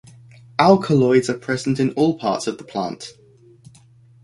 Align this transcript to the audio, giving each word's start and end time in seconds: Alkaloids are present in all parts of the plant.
Alkaloids 0.57 1.29
are 1.29 1.37
present 1.37 1.79
in 1.79 1.91
all 1.91 2.17
parts 2.17 2.47
of 2.47 2.57
the 2.57 2.63
plant. 2.63 3.13